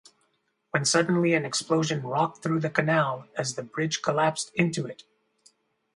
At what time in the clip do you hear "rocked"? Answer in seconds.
2.01-2.41